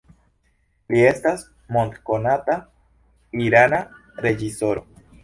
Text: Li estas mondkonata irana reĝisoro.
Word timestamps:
Li 0.93 1.01
estas 1.09 1.43
mondkonata 1.75 2.55
irana 3.45 3.83
reĝisoro. 4.29 4.85